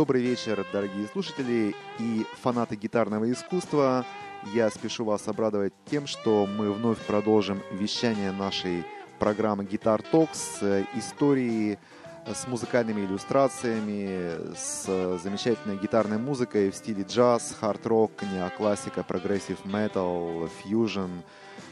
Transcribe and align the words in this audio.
Добрый 0.00 0.22
вечер, 0.22 0.66
дорогие 0.72 1.06
слушатели 1.08 1.76
и 1.98 2.26
фанаты 2.40 2.74
гитарного 2.74 3.30
искусства. 3.30 4.06
Я 4.54 4.70
спешу 4.70 5.04
вас 5.04 5.28
обрадовать 5.28 5.74
тем, 5.90 6.06
что 6.06 6.46
мы 6.46 6.72
вновь 6.72 6.96
продолжим 7.00 7.60
вещание 7.70 8.32
нашей 8.32 8.86
программы 9.18 9.64
Guitar 9.64 10.02
Talks, 10.10 10.86
истории 10.96 11.78
с 12.26 12.48
музыкальными 12.48 13.04
иллюстрациями, 13.04 14.54
с 14.56 15.18
замечательной 15.22 15.76
гитарной 15.76 16.16
музыкой 16.16 16.70
в 16.70 16.76
стиле 16.76 17.04
джаз, 17.06 17.54
хард-рок, 17.60 18.22
неоклассика, 18.22 19.02
прогрессив 19.02 19.62
метал, 19.66 20.48
фьюжн, 20.62 21.10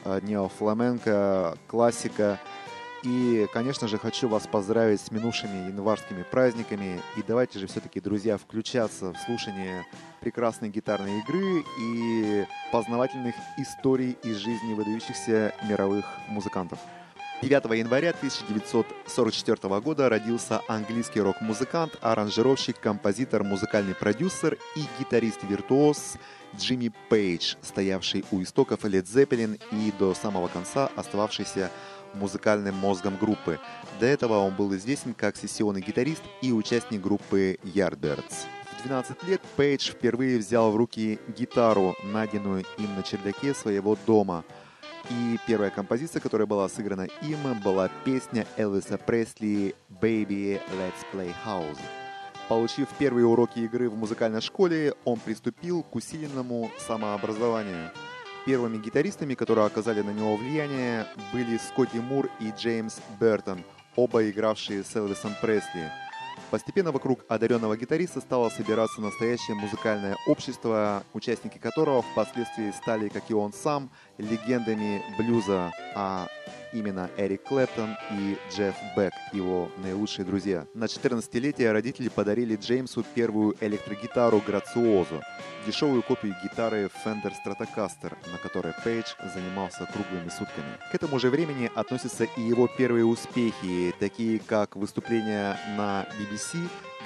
неофламенко, 0.05 1.57
классика– 1.67 2.39
и, 3.05 3.47
конечно 3.53 3.89
же, 3.89 3.99
хочу 3.99 4.29
вас 4.29 4.47
поздравить 4.47 5.01
с 5.01 5.11
минувшими 5.11 5.69
январскими 5.69 6.23
праздниками. 6.23 7.01
И 7.17 7.23
давайте 7.27 7.59
же 7.59 7.67
все-таки, 7.67 8.01
друзья, 8.01 8.37
включаться 8.37 9.13
в 9.13 9.19
слушание 9.19 9.87
прекрасной 10.21 10.69
гитарной 10.69 11.21
игры 11.21 11.65
и 11.81 12.45
познавательных 12.73 13.35
историй 13.57 14.17
из 14.23 14.37
жизни 14.37 14.75
выдающихся 14.75 15.55
мировых 15.69 16.05
музыкантов. 16.29 16.79
9 17.41 17.79
января 17.79 18.11
1944 18.11 19.81
года 19.81 20.09
родился 20.09 20.61
английский 20.67 21.21
рок-музыкант, 21.21 21.97
аранжировщик, 22.01 22.81
композитор, 22.81 23.45
музыкальный 23.45 23.95
продюсер 23.95 24.59
и 24.75 24.83
гитарист-виртуоз 24.99 26.17
Джимми 26.57 26.91
Пейдж, 27.09 27.55
стоявший 27.63 28.25
у 28.33 28.43
истоков 28.43 28.85
Led 28.85 29.05
Zeppelin 29.05 29.61
и 29.71 29.93
до 29.99 30.15
самого 30.15 30.49
конца 30.49 30.91
остававшийся 30.97 31.71
музыкальным 32.15 32.75
мозгом 32.75 33.17
группы. 33.17 33.59
До 34.01 34.07
этого 34.07 34.39
он 34.39 34.55
был 34.55 34.75
известен 34.77 35.15
как 35.15 35.37
сессионный 35.37 35.81
гитарист 35.81 36.23
и 36.43 36.53
участник 36.53 37.01
группы 37.01 37.59
Yardbirds. 37.63 38.47
В 38.79 38.83
12 38.87 39.25
лет 39.25 39.41
Пейдж 39.57 39.91
впервые 39.91 40.39
взял 40.39 40.71
в 40.71 40.77
руки 40.77 41.19
гитару, 41.37 41.97
найденную 42.05 42.65
им 42.79 42.95
на 42.97 43.03
чердаке 43.03 43.55
своего 43.55 43.97
дома. 44.07 44.45
И 45.11 45.39
первая 45.47 45.71
композиция, 45.71 46.21
которая 46.21 46.47
была 46.47 46.69
сыграна 46.69 47.09
им, 47.23 47.39
была 47.65 47.91
песня 48.05 48.47
Элвиса 48.57 48.99
Пресли 48.99 49.75
«Baby, 50.01 50.61
let's 50.71 51.05
play 51.13 51.35
house». 51.45 51.79
Получив 52.49 52.89
первые 52.99 53.27
уроки 53.27 53.59
игры 53.61 53.91
в 53.91 53.97
музыкальной 53.97 54.41
школе, 54.41 54.95
он 55.05 55.19
приступил 55.19 55.83
к 55.83 55.95
усиленному 55.97 56.71
самообразованию– 56.87 57.91
Первыми 58.49 58.79
гитаристами, 58.79 59.35
которые 59.35 59.67
оказали 59.67 60.01
на 60.01 60.09
него 60.09 60.35
влияние, 60.35 61.07
были 61.35 61.59
Скотти 61.59 61.99
Мур 61.99 62.31
и 62.41 62.51
Джеймс 62.57 62.97
Бертон, 63.21 63.63
оба 63.95 64.27
игравшие 64.27 64.85
с 64.85 64.97
Элвисом 64.97 65.35
Пресли. 65.43 65.93
Постепенно 66.51 66.91
вокруг 66.91 67.27
одаренного 67.29 67.77
гитариста 67.77 68.23
стало 68.23 68.49
собираться 68.49 69.03
настоящее 69.03 69.55
музыкальное 69.55 70.17
общество, 70.27 71.05
участники 71.13 71.59
которого 71.59 72.01
впоследствии 72.01 72.71
стали, 72.71 73.11
как 73.11 73.25
и 73.29 73.35
он 73.35 73.53
сам, 73.53 73.91
легендами 74.17 75.03
блюза, 75.19 75.71
а 75.95 76.27
именно 76.73 77.11
Эрик 77.17 77.45
Клэптон 77.45 77.97
и 78.13 78.37
Джефф 78.51 78.75
Бек, 78.97 79.13
его 79.33 79.71
наилучшие 79.79 80.25
друзья. 80.25 80.67
На 80.75 80.85
14-летие 80.85 81.73
родители 81.73 82.09
подарили 82.09 82.57
Джеймсу 82.57 83.05
первую 83.15 83.57
электрогитару 83.61 84.43
Грациозу, 84.47 85.23
дешевую 85.67 86.03
копию 86.03 86.35
гитары 86.43 86.91
Fender 87.05 87.33
Stratocaster, 87.33 88.17
на 88.33 88.39
которой 88.43 88.73
Пейдж 88.85 89.15
занимался 89.35 89.89
круглыми 89.93 90.29
сутками. 90.29 90.79
К 90.91 90.95
этому 90.95 91.19
же 91.19 91.31
времени 91.31 91.71
относятся 91.75 92.25
и 92.25 92.43
его 92.43 92.69
первые 92.69 93.05
успехи, 93.05 93.95
такие 93.99 94.39
как 94.39 94.77
выступления 94.77 95.59
на 95.77 96.07
BBC, 96.19 96.59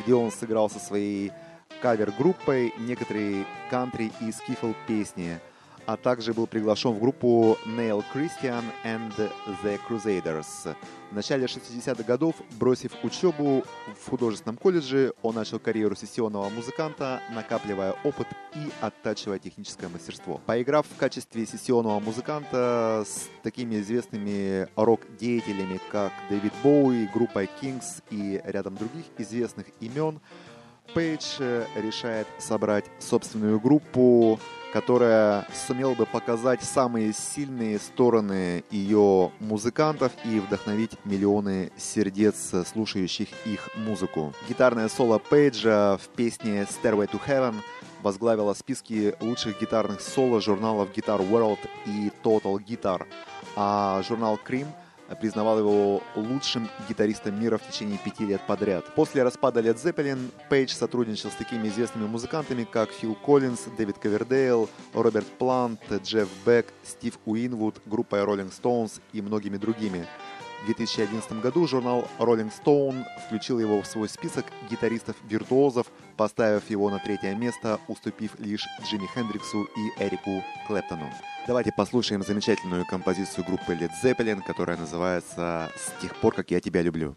где 0.02 0.14
он 0.14 0.30
сыграл 0.30 0.70
со 0.70 0.78
своей 0.78 1.32
кавер-группой 1.80 2.72
некоторые 2.78 3.44
кантри 3.70 4.12
и 4.20 4.32
скифл 4.32 4.72
песни– 4.86 5.38
а 5.86 5.96
также 5.96 6.32
был 6.32 6.46
приглашен 6.46 6.92
в 6.92 7.00
группу 7.00 7.58
Neil 7.66 8.04
Christian 8.14 8.62
and 8.84 9.12
the 9.62 9.80
Crusaders. 9.88 10.76
В 11.10 11.14
начале 11.14 11.44
60-х 11.44 12.02
годов, 12.04 12.36
бросив 12.58 12.92
учебу 13.02 13.64
в 14.00 14.08
художественном 14.08 14.56
колледже, 14.56 15.12
он 15.22 15.34
начал 15.34 15.58
карьеру 15.58 15.94
сессионного 15.94 16.48
музыканта, 16.48 17.20
накапливая 17.34 17.94
опыт 18.02 18.26
и 18.54 18.70
оттачивая 18.80 19.38
техническое 19.38 19.88
мастерство. 19.88 20.40
Поиграв 20.46 20.86
в 20.86 20.96
качестве 20.96 21.44
сессионного 21.46 22.00
музыканта 22.00 23.04
с 23.06 23.28
такими 23.42 23.80
известными 23.80 24.68
рок-деятелями, 24.76 25.80
как 25.90 26.12
Дэвид 26.30 26.52
Боуи, 26.62 27.06
группа 27.12 27.44
Kings 27.44 28.02
и 28.10 28.40
рядом 28.44 28.76
других 28.76 29.04
известных 29.18 29.66
имен, 29.80 30.20
Пейдж 30.94 31.38
решает 31.76 32.26
собрать 32.38 32.84
собственную 32.98 33.60
группу, 33.60 34.40
которая 34.72 35.46
сумела 35.66 35.94
бы 35.94 36.06
показать 36.06 36.62
самые 36.62 37.12
сильные 37.12 37.78
стороны 37.78 38.64
ее 38.70 39.30
музыкантов 39.40 40.12
и 40.24 40.40
вдохновить 40.40 40.92
миллионы 41.04 41.70
сердец, 41.76 42.52
слушающих 42.66 43.28
их 43.46 43.68
музыку. 43.76 44.32
Гитарное 44.48 44.88
соло 44.88 45.18
Пейджа 45.18 45.98
в 45.98 46.08
песне 46.08 46.62
Stairway 46.62 47.10
to 47.10 47.20
Heaven 47.26 47.54
возглавила 48.02 48.54
списки 48.54 49.14
лучших 49.20 49.60
гитарных 49.60 50.00
соло 50.00 50.40
журналов 50.40 50.88
Guitar 50.94 51.20
World 51.28 51.58
и 51.86 52.10
Total 52.22 52.56
Guitar, 52.56 53.06
а 53.56 54.02
журнал 54.02 54.38
Cream– 54.44 54.66
признавал 55.20 55.58
его 55.58 56.02
лучшим 56.16 56.68
гитаристом 56.88 57.40
мира 57.40 57.58
в 57.58 57.66
течение 57.66 57.98
пяти 57.98 58.24
лет 58.24 58.40
подряд. 58.46 58.84
После 58.94 59.22
распада 59.22 59.60
Led 59.60 59.76
Zeppelin 59.76 60.30
Пейдж 60.48 60.72
сотрудничал 60.72 61.30
с 61.30 61.34
такими 61.34 61.68
известными 61.68 62.06
музыкантами, 62.06 62.64
как 62.64 62.90
Фил 62.90 63.14
Коллинз, 63.14 63.64
Дэвид 63.76 63.98
Ковердейл, 63.98 64.68
Роберт 64.92 65.26
Плант, 65.38 65.80
Джефф 65.90 66.28
Бек, 66.46 66.72
Стив 66.84 67.18
Уинвуд, 67.24 67.80
группой 67.86 68.20
Rolling 68.20 68.52
Stones 68.52 69.00
и 69.12 69.22
многими 69.22 69.56
другими. 69.56 70.06
В 70.62 70.66
2011 70.66 71.40
году 71.40 71.66
журнал 71.66 72.06
Rolling 72.20 72.52
Stone 72.52 73.04
включил 73.26 73.58
его 73.58 73.82
в 73.82 73.86
свой 73.86 74.08
список 74.08 74.46
гитаристов-виртуозов, 74.70 75.88
поставив 76.16 76.70
его 76.70 76.90
на 76.90 76.98
третье 76.98 77.34
место, 77.34 77.78
уступив 77.88 78.38
лишь 78.38 78.66
Джимми 78.82 79.06
Хендриксу 79.14 79.64
и 79.64 80.02
Эрику 80.02 80.42
Клэптону. 80.66 81.10
Давайте 81.46 81.72
послушаем 81.76 82.22
замечательную 82.22 82.86
композицию 82.86 83.44
группы 83.44 83.72
Led 83.72 83.90
Zeppelin, 84.02 84.42
которая 84.46 84.76
называется 84.76 85.70
«С 85.76 86.00
тех 86.00 86.14
пор, 86.16 86.34
как 86.34 86.50
я 86.50 86.60
тебя 86.60 86.82
люблю». 86.82 87.16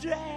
strength. 0.00 0.29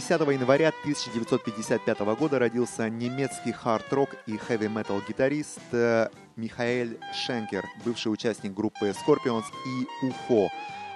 10 0.00 0.20
января 0.32 0.68
1955 0.68 1.98
года 2.16 2.38
родился 2.38 2.88
немецкий 2.88 3.52
хард-рок 3.52 4.16
и 4.24 4.38
хэви-метал 4.38 5.02
гитарист 5.06 5.60
э, 5.72 6.08
Михаэль 6.36 6.98
Шенкер, 7.12 7.66
бывший 7.84 8.10
участник 8.10 8.54
группы 8.54 8.94
Scorpions 8.94 9.44
и 9.66 10.06
UFO, 10.06 10.48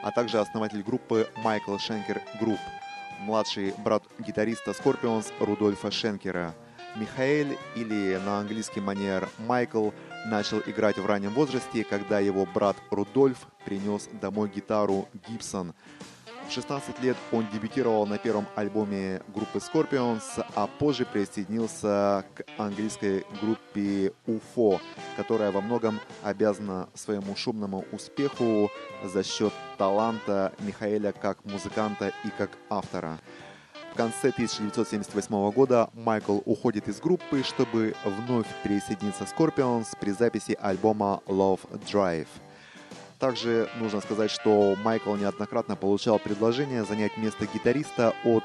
а 0.02 0.10
также 0.10 0.38
основатель 0.40 0.82
группы 0.82 1.28
Michael 1.36 1.76
Schenker 1.76 2.22
Group, 2.40 2.58
младший 3.20 3.74
брат 3.84 4.04
гитариста 4.20 4.70
Scorpions 4.70 5.26
Рудольфа 5.38 5.90
Шенкера. 5.90 6.54
Михаэль, 6.96 7.58
или 7.76 8.18
на 8.24 8.38
английский 8.38 8.80
манер 8.80 9.28
Майкл, 9.36 9.90
начал 10.24 10.60
играть 10.60 10.96
в 10.96 11.04
раннем 11.04 11.34
возрасте, 11.34 11.84
когда 11.84 12.20
его 12.20 12.46
брат 12.46 12.76
Рудольф 12.90 13.48
принес 13.66 14.08
домой 14.18 14.48
гитару 14.48 15.08
Гибсон– 15.28 15.74
в 16.48 16.52
16 16.52 17.00
лет 17.00 17.16
он 17.32 17.46
дебютировал 17.52 18.06
на 18.06 18.18
первом 18.18 18.46
альбоме 18.54 19.22
группы 19.34 19.58
Scorpions, 19.58 20.44
а 20.54 20.66
позже 20.66 21.06
присоединился 21.06 22.24
к 22.34 22.44
английской 22.58 23.24
группе 23.40 24.12
UFO, 24.26 24.80
которая 25.16 25.50
во 25.52 25.60
многом 25.60 26.00
обязана 26.22 26.88
своему 26.94 27.36
шумному 27.36 27.84
успеху 27.92 28.70
за 29.04 29.22
счет 29.22 29.52
таланта 29.78 30.52
Михаэля 30.60 31.12
как 31.12 31.44
музыканта 31.44 32.12
и 32.24 32.28
как 32.36 32.50
автора. 32.68 33.18
В 33.92 33.96
конце 33.96 34.30
1978 34.30 35.50
года 35.52 35.90
Майкл 35.94 36.40
уходит 36.44 36.88
из 36.88 37.00
группы, 37.00 37.42
чтобы 37.44 37.94
вновь 38.04 38.48
присоединиться 38.62 39.24
Scorpions 39.24 39.86
при 40.00 40.10
записи 40.10 40.56
альбома 40.60 41.22
Love 41.26 41.60
Drive– 41.86 42.26
также 43.24 43.70
нужно 43.80 44.02
сказать, 44.02 44.30
что 44.30 44.76
Майкл 44.84 45.14
неоднократно 45.14 45.76
получал 45.76 46.18
предложение 46.18 46.84
занять 46.84 47.16
место 47.16 47.46
гитариста 47.46 48.12
от 48.22 48.44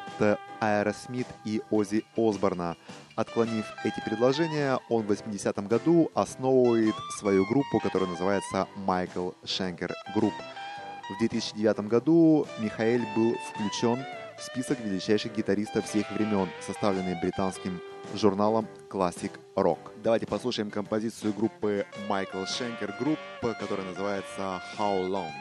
Аэросмит 0.61 1.27
и 1.43 1.61
Оззи 1.69 2.05
Осборна. 2.15 2.77
Отклонив 3.17 3.65
эти 3.83 3.99
предложения, 4.05 4.79
он 4.89 5.03
в 5.03 5.11
80-м 5.11 5.67
году 5.67 6.09
основывает 6.13 6.95
свою 7.19 7.45
группу, 7.45 7.81
которая 7.81 8.09
называется 8.09 8.69
Michael 8.77 9.31
Schenker 9.43 9.93
Group. 10.15 10.33
В 11.09 11.19
2009 11.19 11.79
году 11.89 12.47
Михаэль 12.59 13.05
был 13.17 13.35
включен 13.51 13.99
список 14.41 14.79
величайших 14.79 15.35
гитаристов 15.35 15.85
всех 15.85 16.09
времен, 16.11 16.49
составленный 16.61 17.19
британским 17.19 17.81
журналом 18.15 18.67
Classic 18.89 19.31
Rock. 19.55 19.79
Давайте 20.03 20.25
послушаем 20.25 20.71
композицию 20.71 21.33
группы 21.33 21.85
Michael 22.07 22.45
Schenker 22.45 22.93
Group, 22.99 23.17
которая 23.59 23.85
называется 23.85 24.61
How 24.77 25.07
Long. 25.07 25.31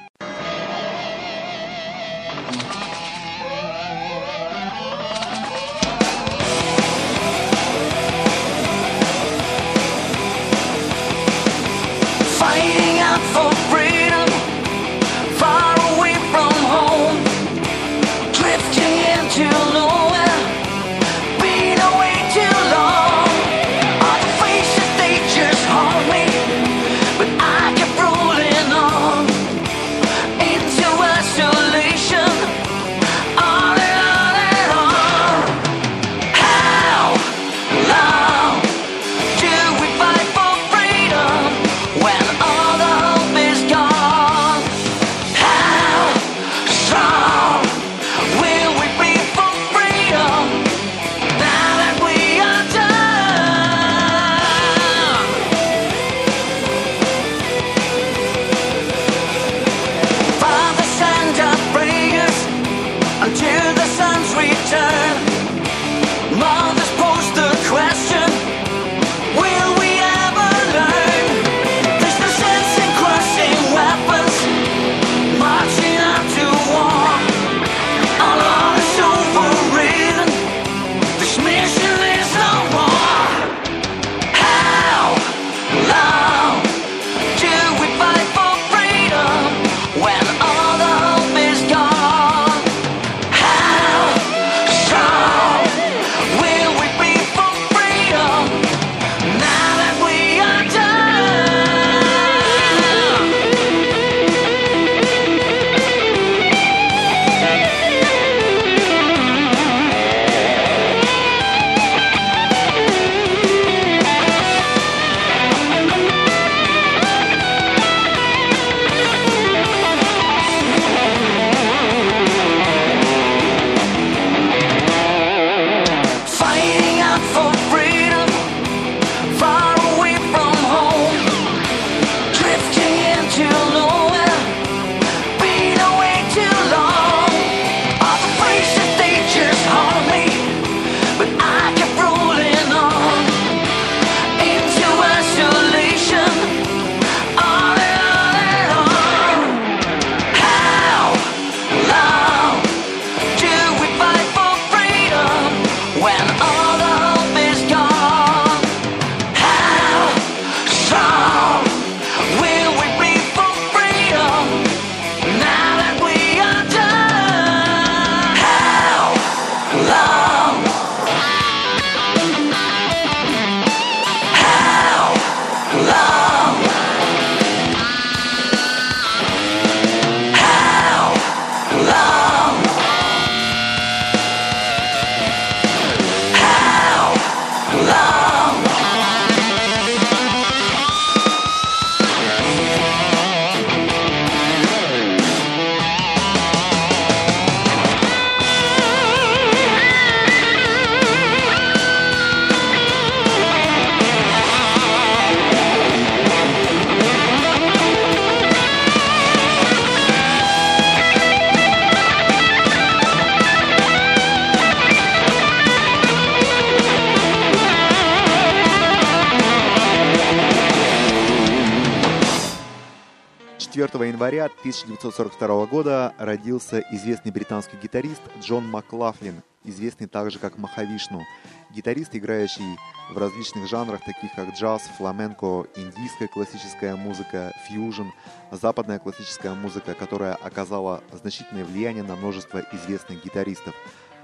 Января 224.05 224.47
1942 224.47 225.67
года 225.67 226.15
родился 226.19 226.85
известный 226.93 227.33
британский 227.33 227.77
гитарист 227.83 228.23
Джон 228.41 228.69
Маклафлин, 228.69 229.43
известный 229.65 230.07
также 230.07 230.39
как 230.39 230.59
Махавишну. 230.59 231.23
Гитарист, 231.71 232.15
играющий 232.15 232.77
в 233.11 233.19
различных 233.19 233.69
жанрах, 233.69 234.01
таких 234.05 234.35
как 234.35 234.55
джаз, 234.55 234.83
фламенко, 234.97 235.67
индийская 235.77 236.29
классическая 236.29 236.97
музыка, 236.97 237.53
фьюжн, 237.67 238.09
западная 238.51 238.99
классическая 238.99 239.55
музыка, 239.55 239.95
которая 239.95 240.35
оказала 240.35 241.03
значительное 241.13 241.65
влияние 241.65 242.05
на 242.05 242.17
множество 242.17 242.63
известных 242.73 243.25
гитаристов. 243.25 243.75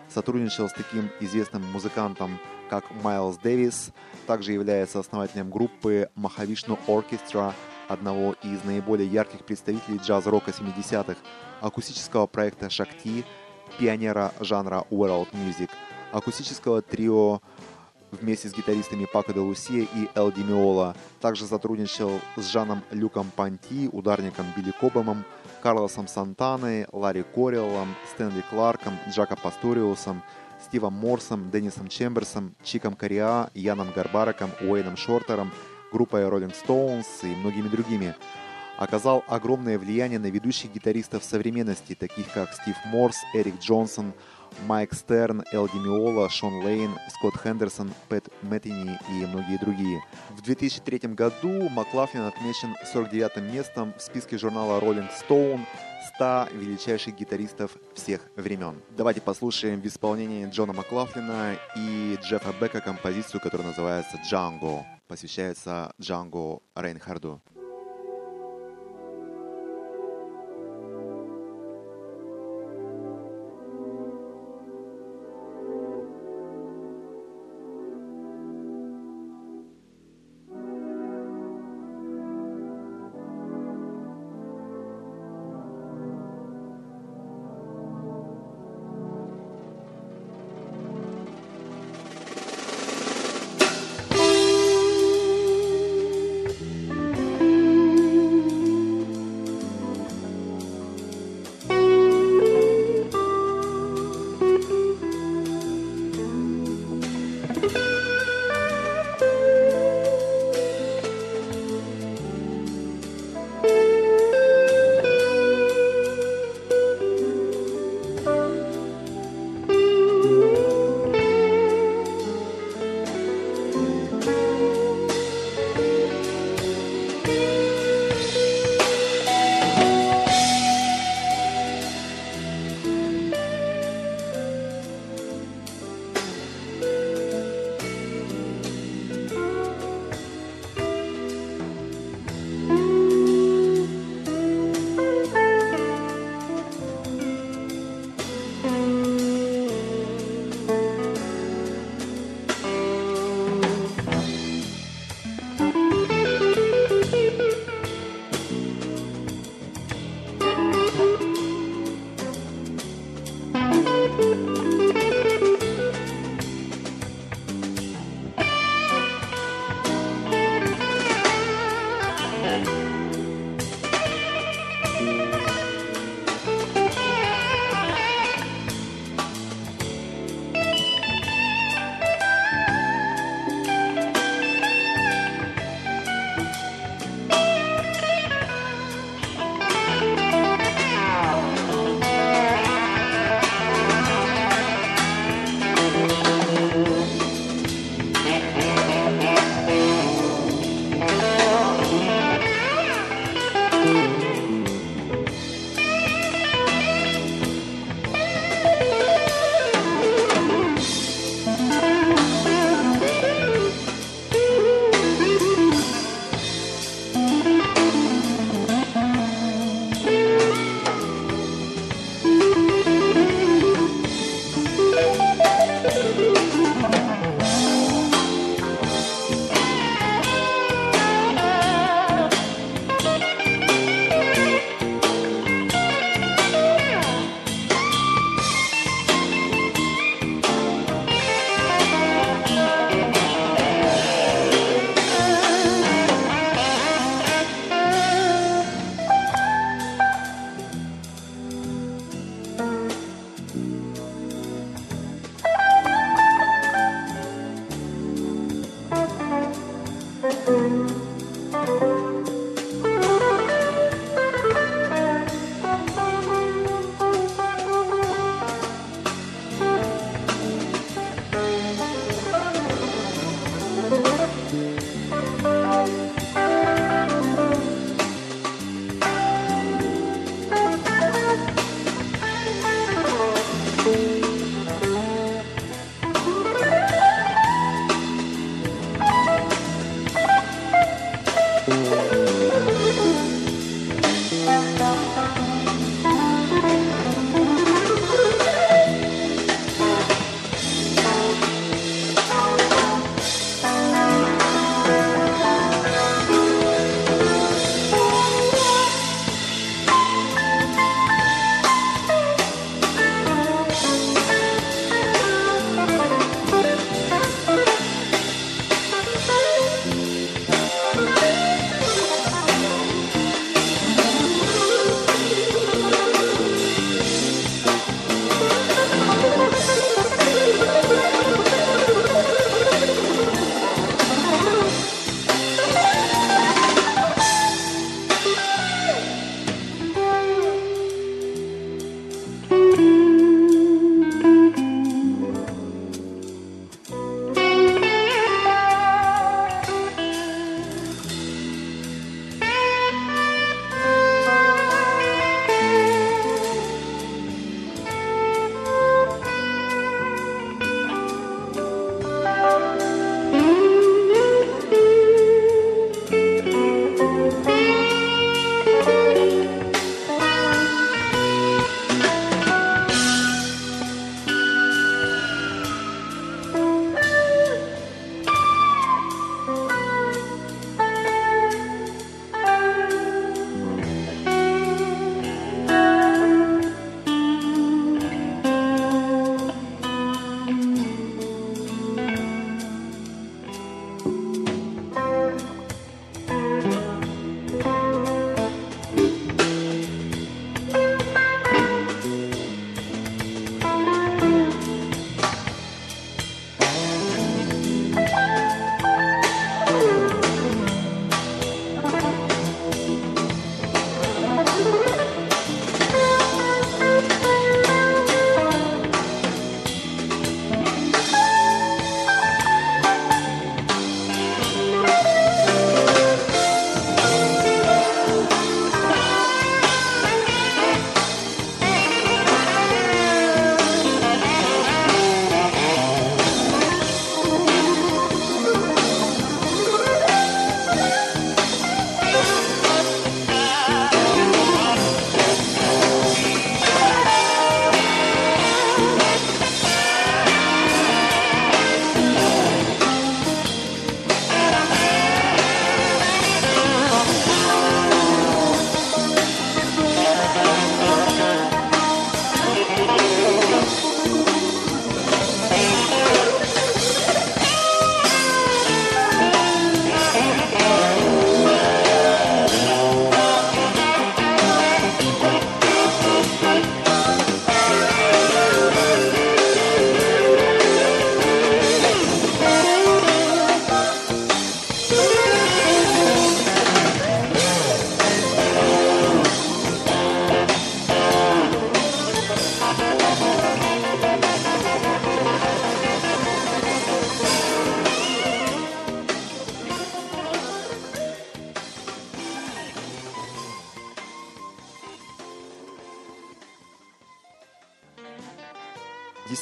Сотрудничал 0.08 0.68
с 0.68 0.72
таким 0.72 1.10
известным 1.20 1.62
музыкантом, 1.72 2.38
как 2.70 2.84
Майлз 3.02 3.38
Дэвис, 3.38 3.90
также 4.26 4.52
является 4.52 5.00
основателем 5.00 5.50
группы 5.50 6.10
Махавишну 6.14 6.78
Оркестра, 6.86 7.54
одного 7.94 8.34
из 8.42 8.62
наиболее 8.64 9.08
ярких 9.08 9.44
представителей 9.44 9.98
джаз-рока 9.98 10.50
70-х, 10.50 11.16
акустического 11.60 12.26
проекта 12.26 12.68
«Шакти», 12.68 13.24
пионера 13.78 14.32
жанра 14.40 14.84
World 14.90 15.28
Music, 15.32 15.70
акустического 16.12 16.82
трио 16.82 17.40
вместе 18.20 18.48
с 18.48 18.54
гитаристами 18.54 19.06
Пако 19.12 19.32
де 19.32 19.40
Лусия 19.40 19.86
и 19.94 20.08
Эл 20.14 20.30
Демиола. 20.30 20.94
Также 21.20 21.46
сотрудничал 21.46 22.20
с 22.36 22.46
Жаном 22.46 22.82
Люком 22.90 23.30
Панти, 23.34 23.88
ударником 23.90 24.46
Билли 24.56 24.72
Кобомом, 24.80 25.24
Карлосом 25.62 26.06
Сантаной, 26.06 26.86
Ларри 26.92 27.22
Кориллом, 27.22 27.94
Стэнли 28.12 28.42
Кларком, 28.50 28.94
Джако 29.08 29.36
Пасториусом, 29.36 30.22
Стивом 30.62 30.94
Морсом, 30.94 31.50
Деннисом 31.50 31.88
Чемберсом, 31.88 32.54
Чиком 32.62 32.94
Кориа, 32.94 33.50
Яном 33.54 33.88
Гарбараком, 33.94 34.50
Уэйном 34.60 34.96
Шортером, 34.96 35.52
группой 35.94 36.22
Rolling 36.22 36.52
Stones 36.52 37.06
и 37.22 37.36
многими 37.36 37.68
другими. 37.68 38.16
Оказал 38.76 39.22
огромное 39.28 39.78
влияние 39.78 40.18
на 40.18 40.26
ведущих 40.26 40.72
гитаристов 40.72 41.22
современности, 41.22 41.94
таких 41.94 42.32
как 42.32 42.52
Стив 42.52 42.74
Морс, 42.86 43.16
Эрик 43.32 43.60
Джонсон, 43.60 44.12
Майк 44.66 44.92
Стерн, 44.92 45.44
Эл 45.52 45.68
Демиола, 45.68 46.28
Шон 46.28 46.64
Лейн, 46.64 46.90
Скотт 47.08 47.40
Хендерсон, 47.40 47.92
Пэт 48.08 48.28
Мэттини 48.42 48.98
и 49.08 49.26
многие 49.26 49.58
другие. 49.58 50.02
В 50.30 50.42
2003 50.42 51.14
году 51.14 51.68
Маклафлин 51.68 52.22
отмечен 52.22 52.74
49-м 52.92 53.54
местом 53.54 53.94
в 53.96 54.02
списке 54.02 54.36
журнала 54.36 54.80
Rolling 54.80 55.08
Stone 55.12 55.60
100 56.16 56.48
величайших 56.54 57.14
гитаристов 57.14 57.70
всех 57.94 58.20
времен. 58.34 58.82
Давайте 58.90 59.20
послушаем 59.20 59.80
в 59.80 59.86
исполнении 59.86 60.48
Джона 60.50 60.72
Маклафлина 60.72 61.56
и 61.76 62.18
Джеффа 62.22 62.52
Бека 62.60 62.80
композицию, 62.80 63.40
которая 63.40 63.68
называется 63.68 64.18
«Джанго». 64.24 64.84
Посвящается 65.06 65.92
Джанго 66.00 66.60
Рейнхарду. 66.74 67.42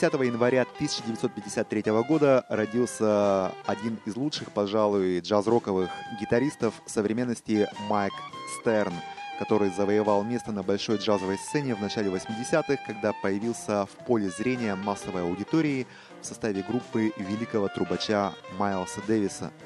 10 0.03 0.15
января 0.15 0.63
1953 0.63 1.85
года 2.09 2.45
родился 2.49 3.53
один 3.67 4.01
из 4.05 4.17
лучших, 4.17 4.51
пожалуй, 4.51 5.21
джаз-роковых 5.21 5.91
гитаристов 6.21 6.75
современности 6.87 7.69
Майк 7.89 8.13
Стерн, 8.59 8.95
который 9.39 9.71
завоевал 9.71 10.25
место 10.25 10.51
на 10.51 10.65
большой 10.65 10.97
джазовой 10.97 11.39
сцене 11.39 11.77
в 11.77 11.81
начале 11.81 12.11
80-х, 12.11 12.79
когда 12.85 13.13
появился 13.13 13.87
в 13.87 14.05
поле 14.05 14.29
зрения 14.29 14.75
массовой 14.75 15.23
аудитории 15.23 15.87
в 16.21 16.27
составе 16.27 16.65
группы 16.69 17.13
великого 17.17 17.69
трубача 17.69 18.33
Майлса 18.59 19.01
Дэвиса– 19.07 19.53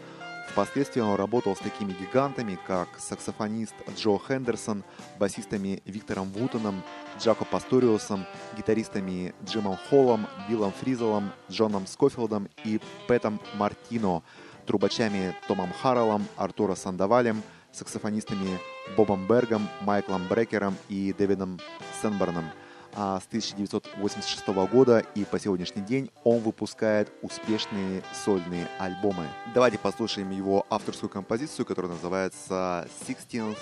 Впоследствии 0.57 1.03
он 1.03 1.17
работал 1.17 1.55
с 1.55 1.59
такими 1.59 1.93
гигантами, 1.93 2.59
как 2.67 2.89
саксофонист 2.99 3.75
Джо 3.95 4.19
Хендерсон, 4.19 4.85
басистами 5.19 5.83
Виктором 5.85 6.31
Вутоном, 6.31 6.83
Джако 7.19 7.45
Пасториусом, 7.45 8.27
гитаристами 8.57 9.35
Джимом 9.45 9.77
Холлом, 9.89 10.27
Биллом 10.49 10.73
Фризелом, 10.73 11.31
Джоном 11.51 11.87
Скофилдом 11.87 12.49
и 12.65 12.81
Пэтом 13.09 13.41
Мартино, 13.55 14.23
трубачами 14.67 15.35
Томом 15.49 15.73
Харреллом, 15.83 16.27
Артуро 16.37 16.75
Сандавалем, 16.75 17.43
саксофонистами 17.73 18.59
Бобом 18.97 19.27
Бергом, 19.27 19.69
Майклом 19.83 20.27
Брекером 20.29 20.77
и 20.89 21.15
Дэвидом 21.17 21.61
Сенберном– 22.01 22.45
а 22.97 23.21
с 23.21 23.27
1986 23.27 24.49
года 24.71 25.05
и 25.15 25.25
по 25.25 25.39
сегодняшний 25.39 25.83
день 25.83 26.11
он 26.25 26.41
выпускает 26.41 27.13
успешные 27.21 28.03
сольные 28.25 28.67
альбомы. 28.79 29.27
Давайте 29.55 29.79
послушаем 29.79 30.31
его 30.31 30.67
авторскую 30.71 31.11
композицию, 31.11 31.67
которая 31.67 31.93
называется 31.93 32.89
16th 33.07 33.59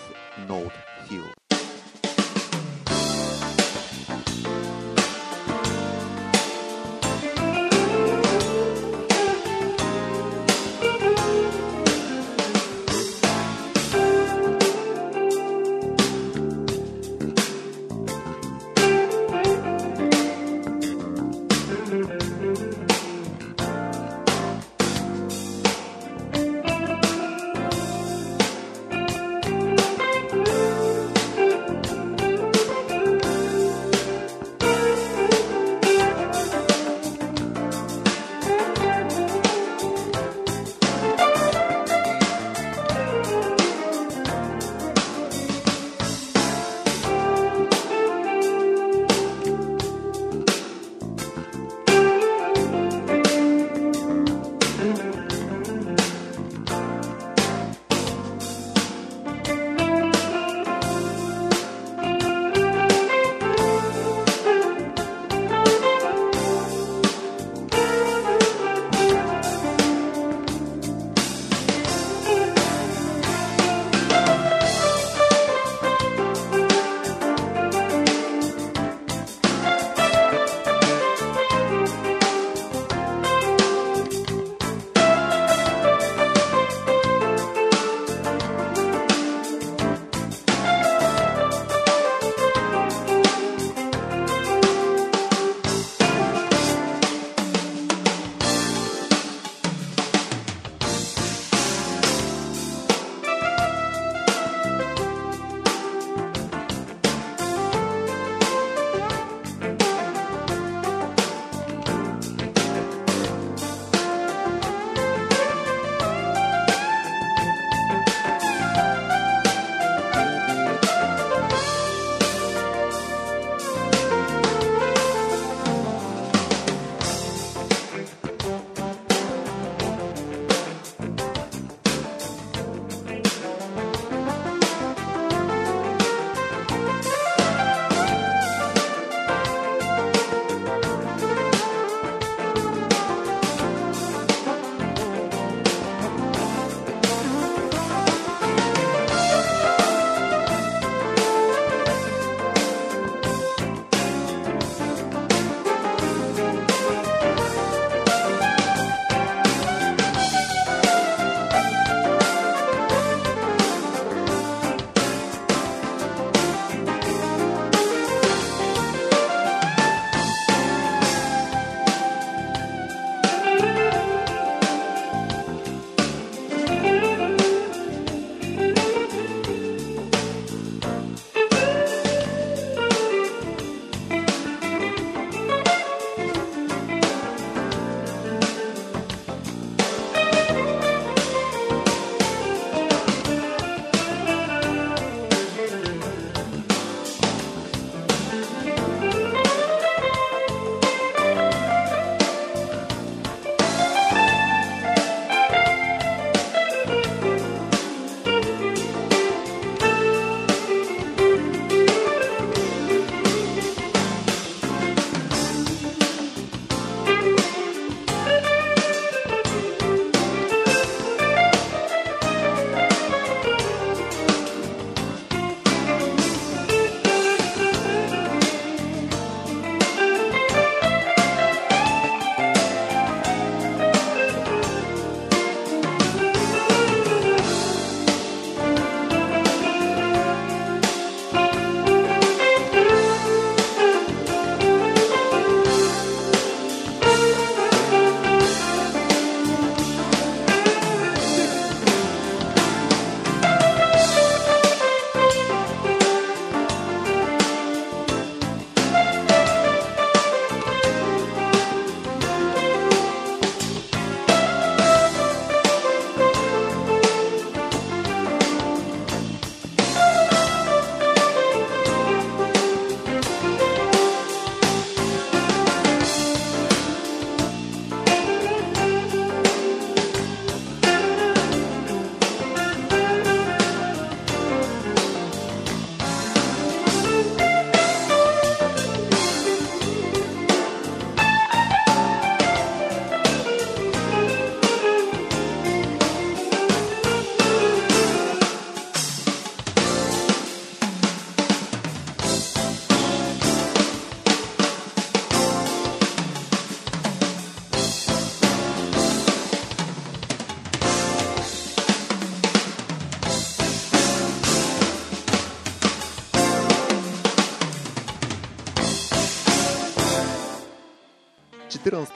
Note 0.49 0.73
Hill. 1.11 1.34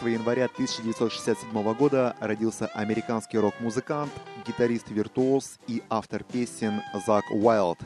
Января 0.07 0.45
1967 0.45 1.75
года 1.75 2.15
родился 2.21 2.67
американский 2.69 3.39
рок-музыкант, 3.39 4.13
гитарист-виртуоз 4.47 5.59
и 5.67 5.83
автор 5.91 6.23
песен 6.23 6.81
Зак 7.07 7.25
Уайлд, 7.31 7.79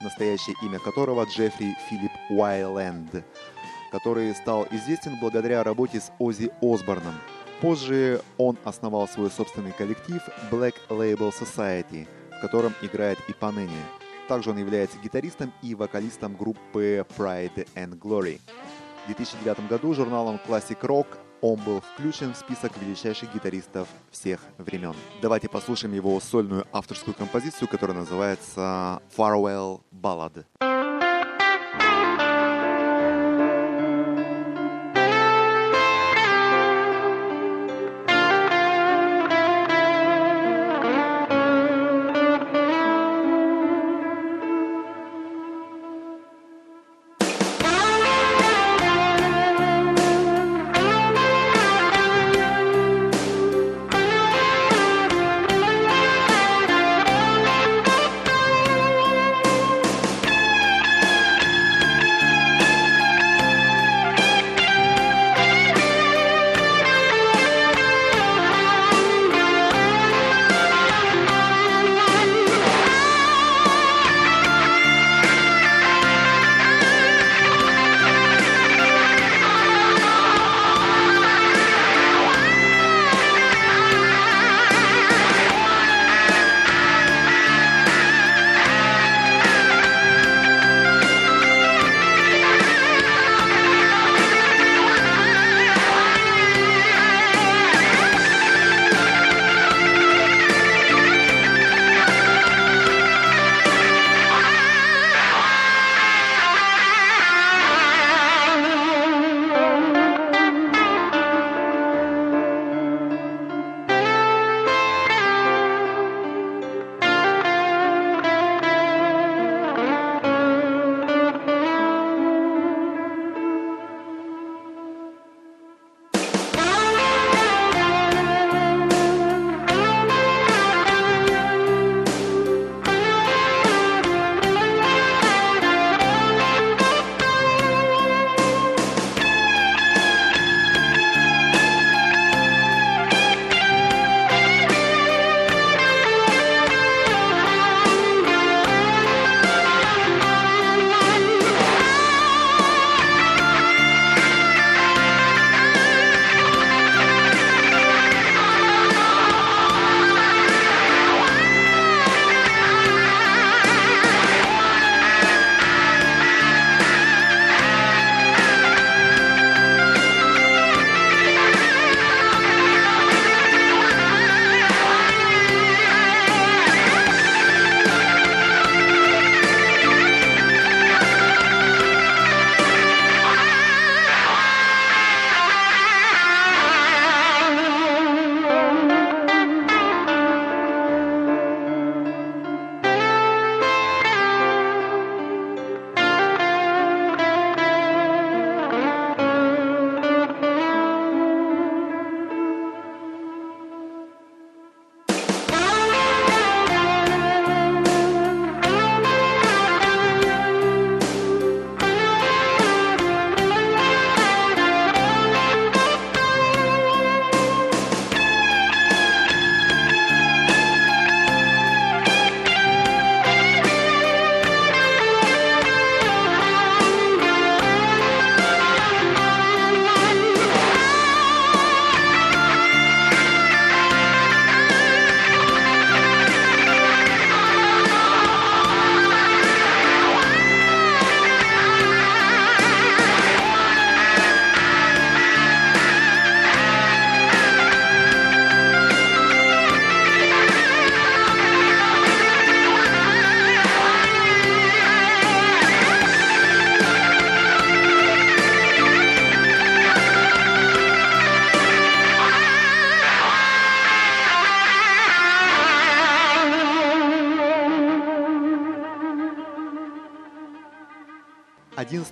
настоящее 0.00 0.56
имя 0.62 0.78
которого 0.80 1.24
Джеффри 1.24 1.76
Филипп 1.88 2.10
Уайленд, 2.30 3.24
который 3.92 4.34
стал 4.34 4.66
известен 4.72 5.18
благодаря 5.20 5.62
работе 5.62 6.00
с 6.00 6.10
Оззи 6.18 6.50
Осборном. 6.60 7.14
Позже 7.60 8.20
он 8.38 8.58
основал 8.64 9.06
свой 9.06 9.30
собственный 9.30 9.72
коллектив 9.72 10.20
Black 10.50 10.74
Label 10.88 11.32
Society, 11.32 12.08
в 12.36 12.40
котором 12.40 12.74
играет 12.82 13.18
и 13.28 13.32
поныне. 13.32 13.70
Также 14.26 14.50
он 14.50 14.58
является 14.58 14.98
гитаристом 14.98 15.52
и 15.62 15.74
вокалистом 15.74 16.34
группы 16.34 17.06
Pride 17.16 17.68
and 17.76 17.98
Glory. 17.98 18.40
В 19.04 19.06
2009 19.06 19.68
году 19.68 19.94
журналом 19.94 20.40
Classic 20.46 20.78
Rock 20.80 21.06
он 21.42 21.56
был 21.56 21.80
включен 21.80 22.32
в 22.32 22.36
список 22.36 22.72
величайших 22.80 23.34
гитаристов 23.34 23.88
всех 24.10 24.40
времен. 24.58 24.94
Давайте 25.20 25.48
послушаем 25.48 25.94
его 25.94 26.18
сольную 26.20 26.66
авторскую 26.72 27.14
композицию, 27.14 27.68
которая 27.68 27.98
называется 27.98 29.02
Farewell 29.14 29.82
Ballad. 29.92 30.44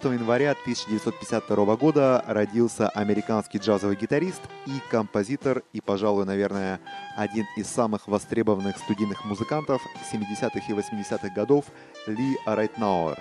Января 0.08 0.52
1952 0.52 1.76
года 1.76 2.24
родился 2.26 2.88
американский 2.88 3.58
джазовый 3.58 3.96
гитарист 3.96 4.40
и 4.66 4.80
композитор, 4.90 5.62
и, 5.72 5.80
пожалуй, 5.80 6.24
наверное, 6.24 6.80
один 7.16 7.46
из 7.56 7.66
самых 7.66 8.08
востребованных 8.08 8.78
студийных 8.78 9.24
музыкантов 9.26 9.82
70-х 10.12 10.60
и 10.68 10.72
80-х 10.72 11.28
годов 11.34 11.66
Ли 12.06 12.38
Райтнауэр, 12.46 13.18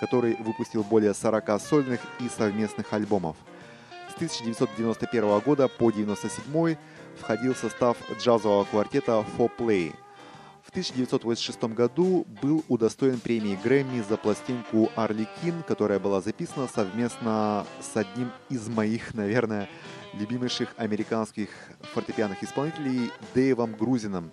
который 0.00 0.36
выпустил 0.36 0.82
более 0.82 1.12
40 1.12 1.60
сольных 1.60 2.00
и 2.18 2.28
совместных 2.28 2.92
альбомов. 2.92 3.36
С 4.10 4.14
1991 4.14 5.40
года 5.40 5.68
по 5.68 5.88
1997 5.88 6.76
входил 7.18 7.54
в 7.54 7.58
состав 7.58 7.96
джазового 8.18 8.64
квартета 8.64 9.24
For 9.36 9.50
Play. 9.58 9.94
В 10.72 10.74
1986 10.74 11.64
году 11.74 12.26
был 12.40 12.64
удостоен 12.66 13.20
премии 13.20 13.58
Грэмми 13.62 14.02
за 14.08 14.16
пластинку 14.16 14.90
«Арликин», 14.96 15.62
которая 15.68 16.00
была 16.00 16.22
записана 16.22 16.66
совместно 16.66 17.66
с 17.82 17.94
одним 17.94 18.32
из 18.48 18.68
моих, 18.68 19.12
наверное, 19.12 19.68
любимейших 20.14 20.72
американских 20.78 21.50
фортепианных 21.92 22.42
исполнителей 22.42 23.10
Дэйвом 23.34 23.74
Грузином. 23.74 24.32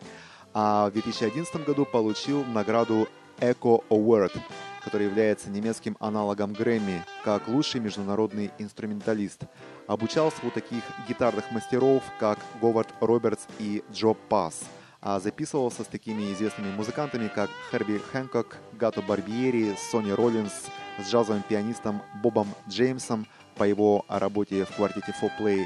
А 0.54 0.88
в 0.88 0.94
2011 0.94 1.66
году 1.66 1.84
получил 1.84 2.46
награду 2.46 3.10
Echo 3.42 3.84
Award, 3.90 4.40
который 4.86 5.08
является 5.08 5.50
немецким 5.50 5.98
аналогом 6.00 6.54
Грэмми, 6.54 7.04
как 7.26 7.50
лучший 7.50 7.82
международный 7.82 8.52
инструменталист. 8.60 9.42
Обучался 9.88 10.38
у 10.48 10.52
таких 10.52 10.84
гитарных 11.06 11.52
мастеров, 11.52 12.02
как 12.18 12.40
Говард 12.62 12.88
Робертс 13.02 13.46
и 13.60 13.84
Джо 13.92 14.14
Пасс– 14.14 14.64
а 15.02 15.20
записывался 15.20 15.84
с 15.84 15.88
такими 15.88 16.34
известными 16.34 16.72
музыкантами, 16.72 17.28
как 17.28 17.50
Херби 17.72 18.00
Хэнкок, 18.12 18.58
Гато 18.74 19.02
Барбиери, 19.02 19.76
Сони 19.92 20.12
Роллинс, 20.12 20.54
с 21.00 21.10
джазовым 21.10 21.44
пианистом 21.44 22.02
Бобом 22.22 22.48
Джеймсом 22.68 23.26
по 23.56 23.64
его 23.64 24.06
работе 24.08 24.66
в 24.66 24.76
квартете 24.76 25.14
For 25.22 25.32
Play, 25.40 25.66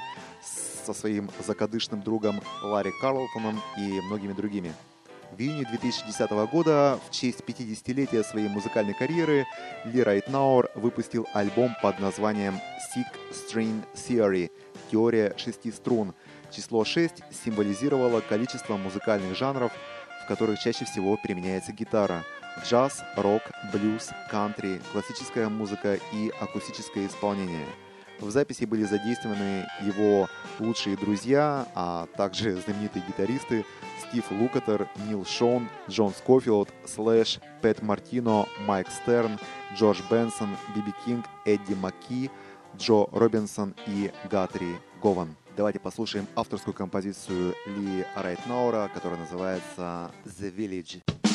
со 0.86 0.94
своим 0.94 1.30
закадышным 1.46 2.02
другом 2.02 2.42
Ларри 2.62 2.92
Карлтоном 3.02 3.60
и 3.78 4.02
многими 4.02 4.34
другими. 4.34 4.74
В 5.32 5.40
июне 5.40 5.66
2010 5.66 6.30
года, 6.52 7.00
в 7.08 7.12
честь 7.12 7.40
50-летия 7.40 8.24
своей 8.24 8.50
музыкальной 8.50 8.94
карьеры, 8.94 9.46
Ли 9.86 10.04
Райтнауэр 10.04 10.70
выпустил 10.76 11.26
альбом 11.34 11.76
под 11.82 12.00
названием 12.00 12.60
Six 12.96 13.08
String 13.32 13.82
Theory– 13.96 14.52
теория 14.92 15.34
шести 15.38 15.72
струн– 15.72 16.14
Число 16.56 16.86
6 16.86 17.24
символизировало 17.45 18.22
количество 18.22 18.78
музыкальных 18.78 19.36
жанров, 19.36 19.72
в 20.24 20.28
которых 20.28 20.60
чаще 20.60 20.86
всего 20.86 21.18
применяется 21.18 21.72
гитара. 21.72 22.24
Джаз, 22.64 23.04
рок, 23.16 23.41
блюз, 23.72 24.12
кантри, 24.30 24.80
классическая 24.91 25.49
музыка 25.49 25.97
и 26.14 26.32
акустическое 26.39 27.08
исполнение. 27.08 27.66
В 28.20 28.30
записи 28.30 28.66
были 28.66 28.84
задействованы 28.84 29.66
его 29.82 30.30
лучшие 30.60 30.95
друзья, 30.95 31.66
а 31.74 32.06
также 32.16 32.56
знаменитые 32.56 33.04
гитаристы 33.08 33.66
Стив 34.08 34.24
Лукатер, 34.32 34.88
Нил 35.08 35.26
Шон, 35.26 35.68
Джон 35.89 36.14
Скофилд, 36.14 36.70
Слэш, 36.86 37.39
Пэт 37.64 37.82
Мартино, 37.82 38.45
Майк 38.68 38.88
Стерн, 38.91 39.39
Джордж 39.76 40.01
Бенсон, 40.10 40.56
Би 40.76 40.85
Би 40.85 40.93
Кинг, 41.04 41.26
Энди 41.45 41.74
Макки, 41.74 42.30
Джо 42.78 43.08
Робинсон 43.12 43.74
и 43.88 44.12
Гатри 44.30 44.78
Гован. 45.01 45.36
Давайте 45.56 45.80
послушаем 45.80 46.26
авторскую 46.36 46.74
композицию 46.74 47.54
Ли 47.68 48.06
Ритенаура, 48.16 48.89
которая 48.91 49.20
называется 49.20 50.12
«The 50.26 50.51
Village». 50.51 51.33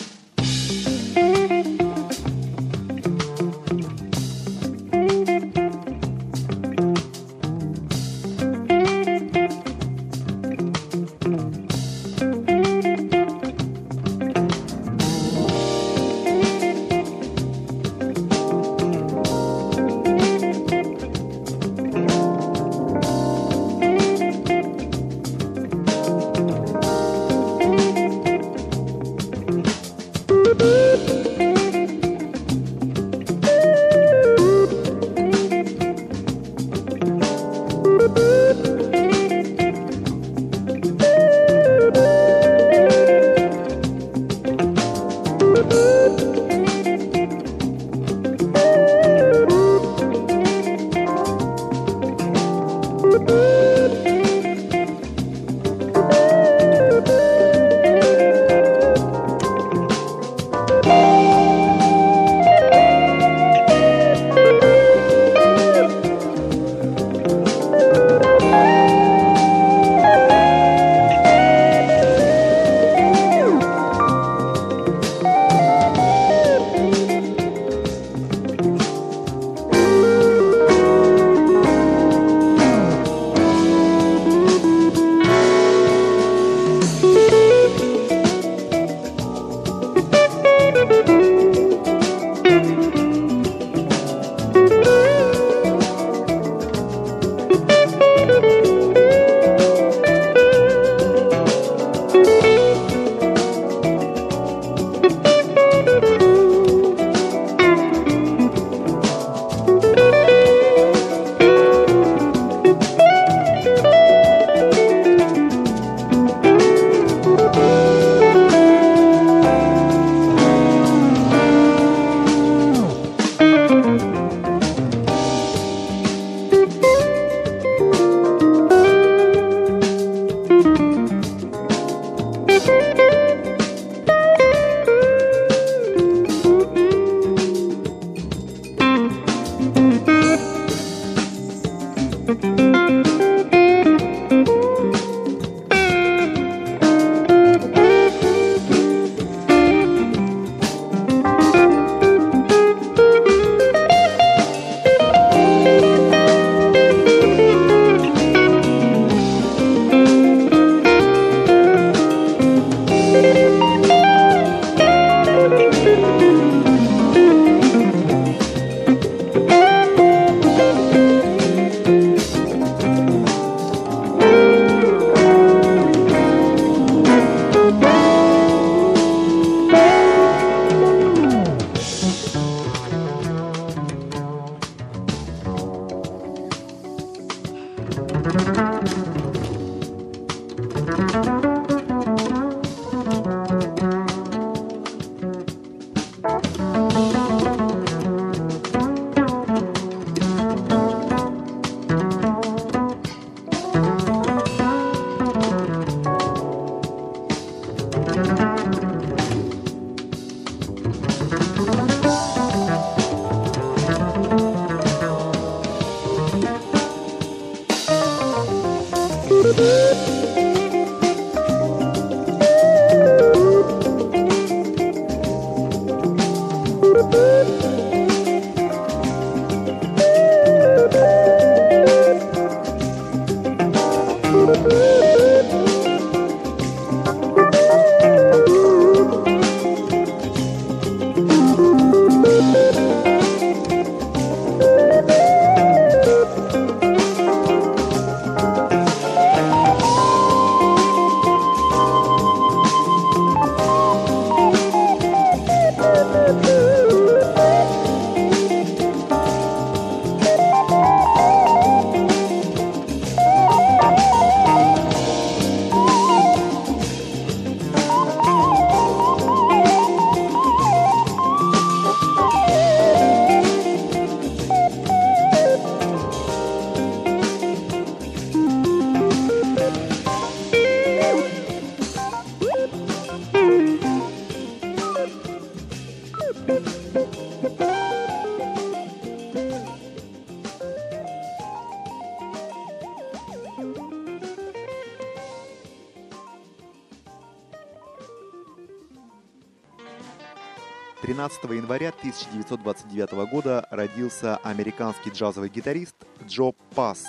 Января 301.68 301.90
1929 301.90 303.30
года 303.30 303.68
родился 303.70 304.38
американский 304.38 305.10
джазовый 305.10 305.50
гитарист 305.50 305.96
Джо 306.26 306.52
Пасс. 306.74 307.04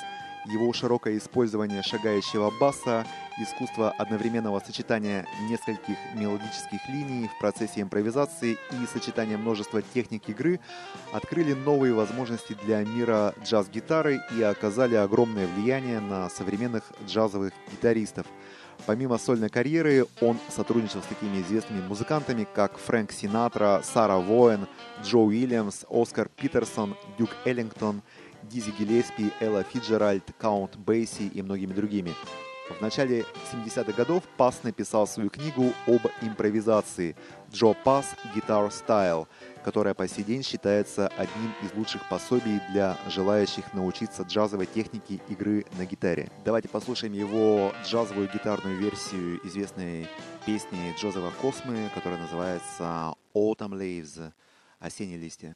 Его 0.48 0.74
широкое 0.74 1.18
использование 1.18 1.82
шагающего 1.82 2.52
баса, 2.60 3.08
искусство 3.42 3.92
одновременного 3.92 4.60
сочетания 4.60 5.26
нескольких 5.50 5.96
мелодических 6.14 6.90
линий 6.90 7.30
в 7.30 7.40
процессе 7.40 7.80
импровизации 7.80 8.58
и 8.72 8.86
сочетание 8.92 9.38
множества 9.38 9.82
техник 9.82 10.28
игры 10.28 10.60
открыли 11.14 11.54
новые 11.54 11.94
возможности 11.94 12.58
для 12.66 12.84
мира 12.84 13.34
джаз-гитары 13.42 14.20
и 14.38 14.42
оказали 14.42 14.96
огромное 14.96 15.48
влияние 15.48 16.02
на 16.02 16.30
современных 16.30 16.84
джазовых 17.08 17.54
гитаристов– 17.72 18.26
Помимо 18.86 19.18
сольной 19.18 19.50
карьеры, 19.50 20.08
он 20.22 20.40
сотрудничал 20.50 21.02
с 21.02 21.06
такими 21.06 21.42
известными 21.42 21.82
музыкантами, 21.82 22.48
как 22.54 22.78
Фрэнк 22.78 23.12
Синатра, 23.12 23.82
Сара 23.84 24.18
Воэн, 24.18 24.68
Джо 25.04 25.20
Уильямс, 25.20 25.86
Оскар 25.90 26.30
Питерсон, 26.30 26.96
Дюк 27.18 27.30
Эллингтон, 27.46 28.02
Дизи 28.44 28.72
Гиллеспи, 28.72 29.32
Элла 29.40 29.64
Фиджеральд, 29.64 30.24
Каунт 30.38 30.76
Бейси 30.78 31.24
и 31.28 31.42
многими 31.42 31.74
другими. 31.74 32.16
В 32.78 32.82
начале 32.82 33.26
70-х 33.52 33.92
годов 33.94 34.24
Пас 34.38 34.62
написал 34.64 35.08
свою 35.08 35.30
книгу 35.30 35.74
об 35.88 36.02
импровизации 36.22 37.16
«Джо 37.52 37.74
Пас 37.84 38.16
Guitar 38.36 38.70
Style», 38.70 39.28
которая 39.70 39.94
по 39.94 40.08
сей 40.08 40.24
день 40.24 40.42
считается 40.42 41.10
одним 41.10 41.54
из 41.62 41.72
лучших 41.76 42.10
пособий 42.10 42.60
для 42.72 42.98
желающих 43.08 43.72
научиться 43.76 44.24
джазовой 44.24 44.66
технике 44.66 45.20
игры 45.30 45.64
на 45.78 45.86
гитаре. 45.86 46.32
Давайте 46.44 46.68
послушаем 46.68 47.14
его 47.14 47.72
джазовую 47.86 48.32
гитарную 48.34 48.80
версию 48.80 49.40
известной 49.46 50.08
песни 50.44 50.96
Джозефа 51.00 51.32
Космы, 51.40 51.92
которая 51.94 52.20
называется 52.20 53.14
«Autumn 53.36 53.78
Leaves»— 53.78 54.32
«Осенние 54.80 55.20
листья». 55.20 55.56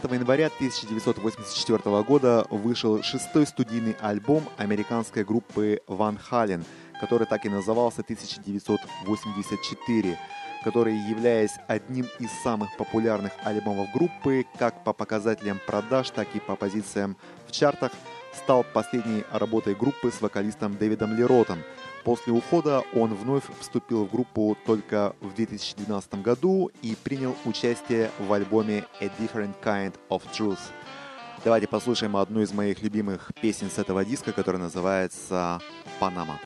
9 0.00 0.12
января 0.12 0.46
1984 0.46 2.02
года 2.04 2.46
вышел 2.50 3.02
шестой 3.02 3.48
студийный 3.48 3.96
альбом 4.00 4.44
американской 4.56 5.24
группы 5.24 5.80
Van 5.88 6.16
Halen, 6.30 6.64
который 7.00 7.26
так 7.26 7.44
и 7.44 7.48
назывался 7.48 8.02
1984, 8.02 10.16
который, 10.62 10.94
являясь 10.94 11.58
одним 11.66 12.06
из 12.20 12.30
самых 12.44 12.68
популярных 12.76 13.32
альбомов 13.42 13.88
группы, 13.92 14.46
как 14.56 14.84
по 14.84 14.92
показателям 14.92 15.58
продаж, 15.66 16.10
так 16.10 16.28
и 16.34 16.38
по 16.38 16.54
позициям 16.54 17.16
в 17.48 17.50
чартах, 17.50 17.90
стал 18.36 18.64
последней 18.72 19.24
работой 19.32 19.74
группы 19.74 20.12
с 20.12 20.20
вокалистом 20.20 20.76
Дэвидом 20.76 21.16
Леротом. 21.16 21.58
После 22.04 22.32
ухода 22.32 22.82
он 22.94 23.14
вновь 23.14 23.44
вступил 23.60 24.04
в 24.04 24.10
группу 24.10 24.56
только 24.66 25.14
в 25.20 25.34
2012 25.34 26.22
году 26.22 26.70
и 26.82 26.96
принял 27.02 27.36
участие 27.44 28.10
в 28.18 28.32
альбоме 28.32 28.84
A 29.00 29.06
Different 29.18 29.54
Kind 29.62 29.94
of 30.08 30.22
Truth. 30.32 30.60
Давайте 31.44 31.68
послушаем 31.68 32.16
одну 32.16 32.40
из 32.40 32.52
моих 32.52 32.82
любимых 32.82 33.30
песен 33.40 33.70
с 33.70 33.78
этого 33.78 34.04
диска, 34.04 34.32
которая 34.32 34.60
называется 34.60 35.60
«Панама». 36.00 36.40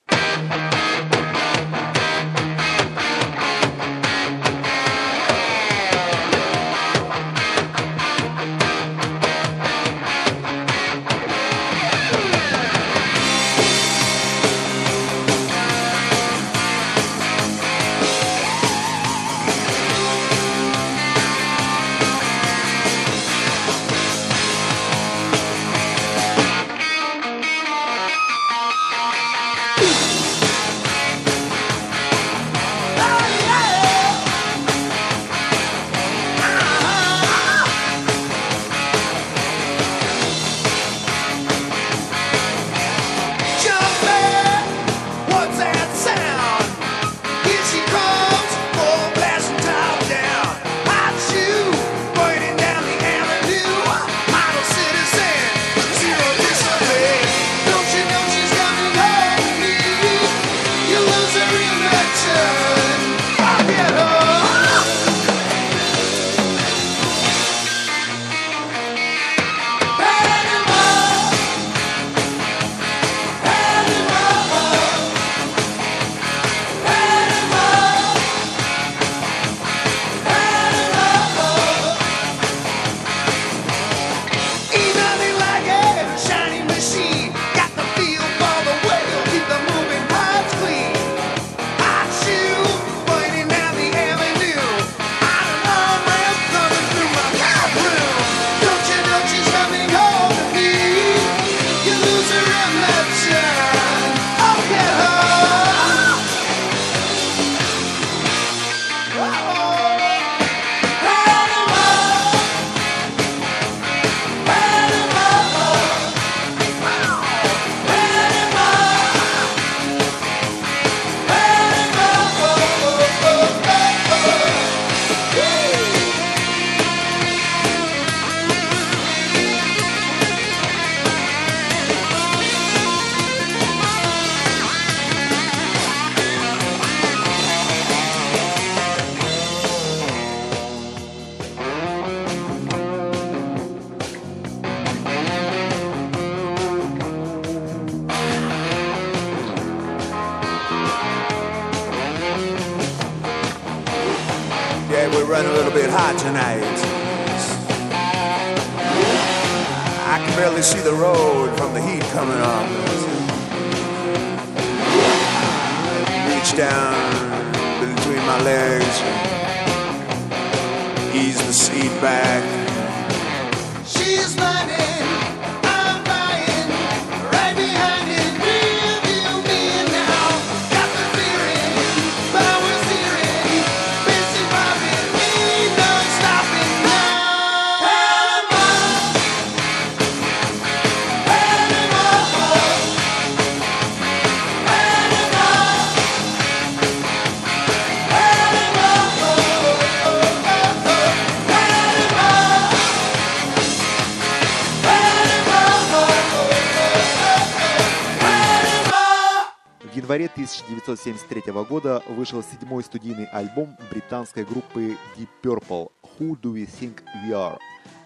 1973 210.83 211.53
года 211.64 212.03
вышел 212.09 212.43
седьмой 212.43 212.83
студийный 212.83 213.26
альбом 213.26 213.76
британской 213.89 214.45
группы 214.45 214.97
Deep 215.16 215.28
Purple 215.41 215.93
«Who 216.03 216.37
Do 216.41 216.55
We 216.55 216.68
Think 216.68 217.05
We 217.24 217.30
Are?». 217.30 217.57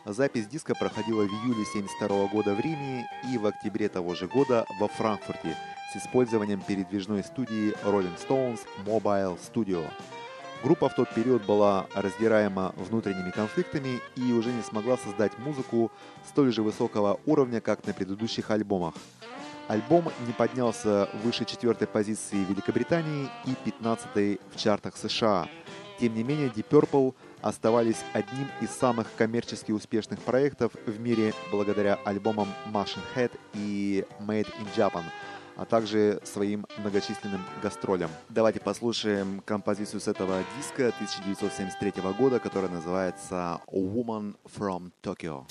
Запись 0.05 0.47
диска 0.47 0.75
проходила 0.75 1.23
в 1.23 1.27
июле 1.27 1.65
1972 1.65 2.27
года 2.27 2.55
в 2.55 2.61
Риме 2.61 3.09
и 3.33 3.39
в 3.39 3.47
октябре 3.47 3.89
того 3.89 4.15
же 4.15 4.27
года 4.27 4.67
во 4.79 4.89
Франкфурте 4.89 5.57
с 5.91 5.97
использованием 5.97 6.61
передвижной 6.61 7.25
студии 7.25 7.73
Rolling 7.83 8.19
Stones 8.19 8.61
Mobile 8.85 9.39
Studio. 9.39 9.83
Группа 10.63 10.91
в 10.91 10.95
тот 10.95 11.09
период 11.15 11.47
была 11.47 11.87
раздираема 11.95 12.75
внутренними 12.77 13.31
конфликтами 13.31 14.01
и 14.17 14.33
уже 14.33 14.53
не 14.53 14.63
смогла 14.63 14.99
создать 14.99 15.39
музыку 15.39 15.91
столь 16.29 16.53
же 16.53 16.63
высокого 16.63 17.21
уровня, 17.25 17.63
как 17.63 17.87
на 17.87 17.95
предыдущих 17.95 18.51
альбомах. 18.51 18.95
Альбом 19.69 20.05
не 20.27 20.33
поднялся 20.33 21.09
выше 21.25 21.45
четвертой 21.45 21.89
позиции 21.89 22.45
в 22.45 22.51
Великобритании 22.51 23.29
и 23.45 23.55
15 23.65 24.41
в 24.55 24.57
чартах 24.57 24.97
США. 24.97 25.49
Тем 25.99 26.15
не 26.15 26.23
менее, 26.23 26.49
Deep 26.49 26.69
Purple 26.69 27.15
оставались 27.41 28.05
одним 28.13 28.47
из 28.61 28.71
самых 28.71 29.09
коммерчески 29.17 29.73
успешных 29.73 30.21
проектов 30.21 30.73
в 30.87 31.01
мире 31.01 31.35
благодаря 31.51 31.99
альбомам 32.05 32.49
Machine 32.73 33.03
Head 33.17 33.33
и 33.55 34.05
Made 34.21 34.47
in 34.61 34.69
Japan, 34.77 35.03
а 35.57 35.65
также 35.65 36.21
своим 36.23 36.65
многочисленным 36.79 37.43
гастролям. 37.61 38.11
Давайте 38.29 38.61
послушаем 38.61 39.43
композицию 39.45 40.01
с 40.01 40.07
этого 40.07 40.45
диска 40.57 40.89
1973 40.89 42.03
года, 42.17 42.39
которая 42.39 42.71
называется 42.71 43.61
«Woman 43.67 44.37
from 44.45 44.93
Tokyo». 45.03 45.45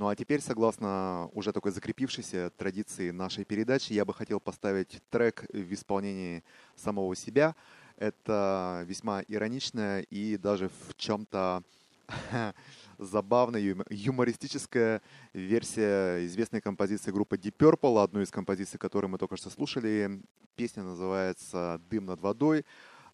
Ну 0.00 0.08
а 0.08 0.16
теперь, 0.16 0.40
согласно 0.40 1.28
уже 1.34 1.52
такой 1.52 1.72
закрепившейся 1.72 2.48
традиции 2.56 3.10
нашей 3.10 3.44
передачи, 3.44 3.92
я 3.92 4.06
бы 4.06 4.14
хотел 4.14 4.40
поставить 4.40 4.98
трек 5.10 5.44
в 5.52 5.72
исполнении 5.74 6.42
самого 6.74 7.14
себя. 7.14 7.54
Это 7.98 8.82
весьма 8.86 9.20
ироничная 9.28 10.00
и 10.08 10.38
даже 10.38 10.70
в 10.70 10.94
чем-то 10.96 11.62
забавная, 12.98 13.60
юм- 13.60 13.84
юмористическая 13.90 15.02
версия 15.34 16.24
известной 16.24 16.62
композиции 16.62 17.10
группы 17.10 17.36
Deep 17.36 17.58
Purple, 17.58 18.02
одну 18.02 18.22
из 18.22 18.30
композиций, 18.30 18.78
которую 18.78 19.10
мы 19.10 19.18
только 19.18 19.36
что 19.36 19.50
слушали. 19.50 20.22
Песня 20.56 20.82
называется 20.82 21.78
«Дым 21.90 22.06
над 22.06 22.20
водой». 22.20 22.64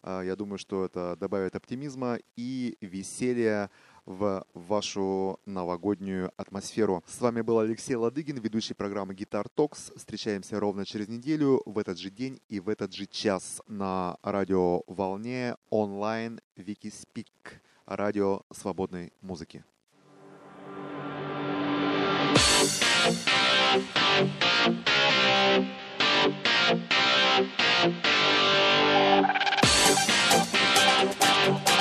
А, 0.03 0.21
Я 0.21 0.37
думаю, 0.37 0.57
что 0.57 0.85
это 0.85 1.17
добавит 1.19 1.53
оптимизма 1.57 2.19
и 2.37 2.77
веселья 2.79 3.69
в 4.07 4.45
вашу 4.53 5.39
новогоднюю 5.45 6.31
атмосферу. 6.37 7.03
С 7.05 7.19
вами 7.19 7.41
был 7.41 7.59
Алексей 7.59 7.95
Ладыгин, 7.95 8.37
ведущий 8.37 8.73
программы 8.73 9.13
Guitar 9.13 9.45
Talks. 9.55 9.95
Встречаемся 9.95 10.59
ровно 10.59 10.85
через 10.85 11.09
неделю, 11.09 11.61
в 11.65 11.77
этот 11.77 11.99
же 11.99 12.09
день 12.09 12.39
и 12.47 12.59
в 12.59 12.69
этот 12.69 12.93
же 12.93 13.05
час 13.05 13.61
на 13.67 14.17
радио 14.23 14.81
Волне 14.87 15.57
онлайн 15.69 16.39
Викиспик, 16.55 17.61
радио 17.85 18.41
свободной 18.51 19.11
музыки. 19.21 19.63
Thank 31.47 31.76